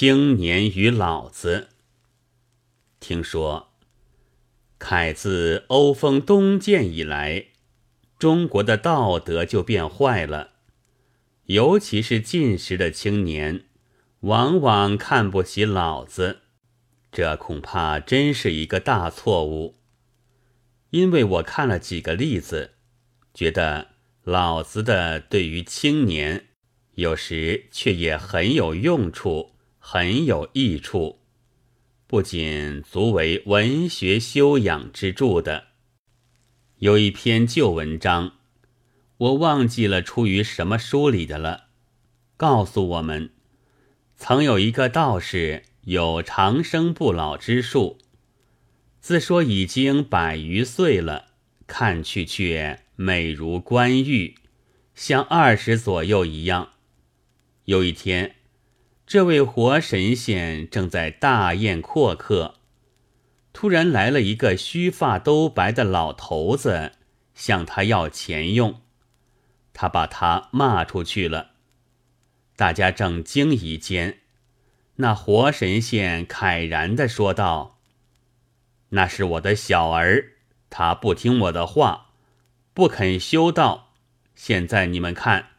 [0.00, 1.70] 青年与老子。
[3.00, 3.72] 听说，
[4.78, 7.46] 凯自欧风东渐以来，
[8.16, 10.50] 中国的道德就变坏了，
[11.46, 13.64] 尤其是近时的青年，
[14.20, 16.42] 往往看不起老子，
[17.10, 19.80] 这恐怕真是一个大错误。
[20.90, 22.74] 因为我看了几个例子，
[23.34, 23.88] 觉得
[24.22, 26.50] 老子的对于青年，
[26.94, 29.56] 有时却也很有用处，
[29.90, 31.20] 很有益处，
[32.06, 35.68] 不仅足为文学修养之助的。
[36.76, 38.34] 有一篇旧文章，
[39.16, 41.68] 我忘记了出于什么书里的了，
[42.36, 43.30] 告诉我们，
[44.14, 47.96] 曾有一个道士有长生不老之术。
[49.00, 51.28] 自说已经百余岁了，
[51.66, 54.34] 看去却美如冠玉，
[54.94, 56.72] 像二十左右一样。
[57.64, 58.34] 有一天，
[59.08, 62.56] 这位活神仙正在大宴阔客，
[63.54, 66.92] 突然来了一个须发都白的老头子，
[67.34, 68.82] 向他要钱用。
[69.72, 71.52] 他把他骂出去了。
[72.54, 74.18] 大家正惊疑间，
[74.96, 77.78] 那活神仙慨然地说道。
[78.90, 80.32] 那是我的小儿，
[80.68, 82.08] 他不听我的话，
[82.74, 83.94] 不肯修道。
[84.34, 85.52] 现在你们看，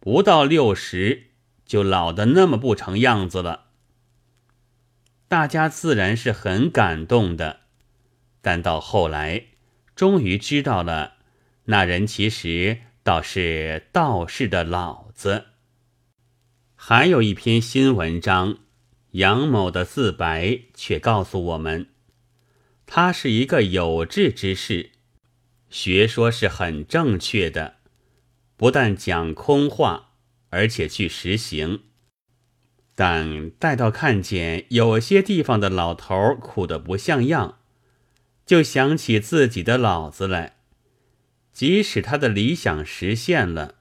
[0.00, 1.27] 不到六十
[1.68, 3.66] 就老得那么不成样子了。
[5.28, 7.60] 大家自然是很感动的，
[8.40, 9.44] 但到后来，
[9.94, 11.18] 终于知道了，
[11.66, 15.44] 那人其实倒是道士的老子。
[16.74, 18.58] 还有一篇新文章，
[19.10, 21.90] 杨某的自白却告诉我们。
[22.86, 24.92] 他是一个有志之士，
[25.68, 27.74] 学说是很正确的，
[28.56, 30.07] 不但讲空话，
[30.50, 31.82] 而且去实行。
[32.94, 37.58] 但待到看见有些地方的老头苦得不像样，
[38.44, 40.56] 就想起自己的老子来。
[41.52, 43.76] 即使他的理想实现了，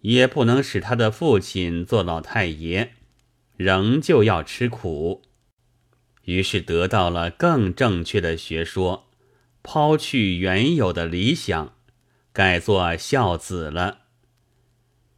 [0.00, 2.92] 也不能使他的父亲做老太爷，
[3.56, 5.22] 仍旧要吃苦。
[6.24, 9.08] 于是得到了更正确的学说，
[9.64, 11.74] 抛去原有的理想，
[12.32, 14.01] 改做孝子了。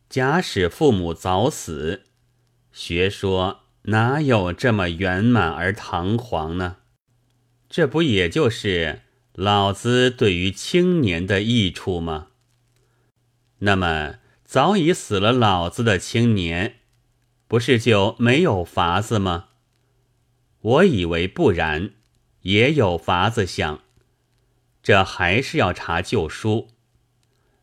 [0.08, 2.04] 假使父母早死，
[2.72, 6.76] 学说哪有这么圆满而堂皇呢？
[7.68, 9.00] 这不也就是
[9.32, 12.28] 老子对于青年的益处吗？
[13.58, 16.76] 那么早已死了老子的青年，
[17.48, 19.48] 不是就没有法子吗？
[20.60, 21.94] 我以为不然，
[22.42, 23.82] 也有法子想，
[24.82, 26.68] 这还是要查旧书。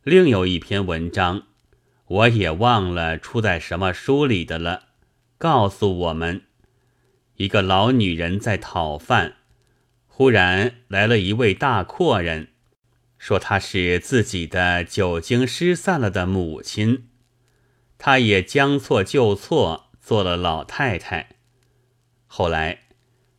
[0.04, 1.44] 另有一篇文章，
[2.12, 4.90] 我也忘了出在什么书里的了。
[5.38, 6.42] 告诉我们，
[7.36, 9.36] 一个老女人在讨饭，
[10.08, 12.50] 忽然来了一位大阔人，
[13.18, 17.08] 说她是自己的久经失散了的母亲，
[17.98, 21.36] 她也将错就错，做了老太太。
[22.28, 22.80] 后来。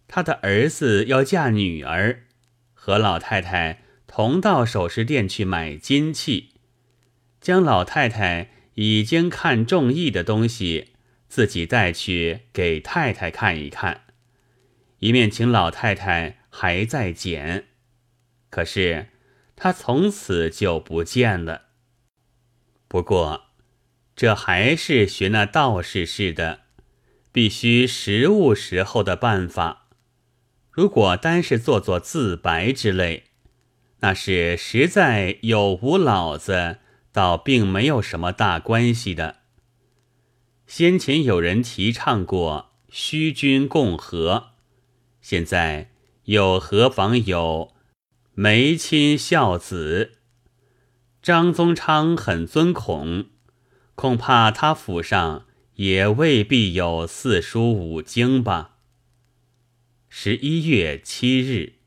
[0.09, 2.25] 她的儿子要嫁女儿，
[2.75, 6.51] 和老太太同到首饰店去买金器，
[7.41, 10.93] 将老太太已经看中意的东西
[11.29, 14.03] 自己带去给太太看一看，
[14.99, 17.67] 一面请老太太还在捡。
[18.51, 19.09] 可是
[19.57, 21.67] 他从此就不见了。
[22.89, 23.47] 不过，
[24.15, 26.61] 这还是学那道士似的，
[27.33, 29.89] 必须时务时候的办法。
[30.71, 33.25] 如果单是做做自白之类，
[34.01, 36.79] 那是实在有无老子，
[37.13, 39.43] 倒并没有什么大关系的。
[40.67, 44.53] 先前有人提倡过虚君共和，
[45.21, 45.93] 现在
[46.25, 47.75] 又何妨有
[48.35, 50.19] 媒亲孝子？
[51.21, 53.27] 张宗昌很尊孔，
[53.95, 58.79] 恐怕他府上也未必有四书五经吧。
[60.09, 61.82] 十一月七日。